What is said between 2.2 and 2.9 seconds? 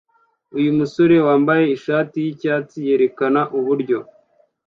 yicyatsi